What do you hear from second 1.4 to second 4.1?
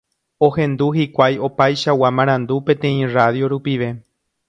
opaichagua marandu peteĩ radio rupive.